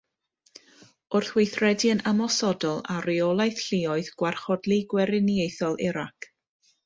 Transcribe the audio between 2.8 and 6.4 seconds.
ar Reolaeth Lluoedd Gwarchodlu Gweriniaethol Irac.